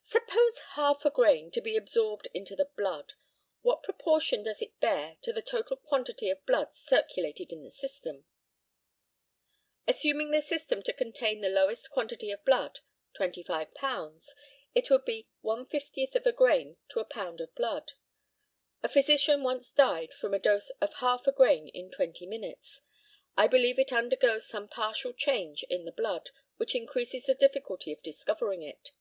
[0.00, 3.12] Suppose half a grain to be absorbed into the blood,
[3.60, 8.24] what proportion does it bear to the total quantity of blood circulated in the system?
[9.86, 12.78] Assuming the system to contain the lowest quantity of blood,
[13.14, 14.30] 25lbs.,
[14.74, 17.92] it would be 1 50th of a grain to a pound of blood.
[18.82, 22.80] A physician once died from a dose of half a grain in twenty minutes.
[23.36, 28.00] I believe it undergoes some partial change in the blood, which increases the difficulty of
[28.02, 28.92] discovering it.